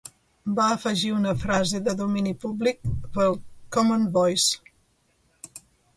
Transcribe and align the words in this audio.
Va 0.59 0.63
afegir 0.75 1.11
una 1.15 1.33
frase 1.43 1.81
de 1.87 1.93
domini 1.99 2.33
públic 2.45 2.81
per 3.19 3.27
al 3.27 3.37
Common 3.77 4.09
Voice. 4.17 5.57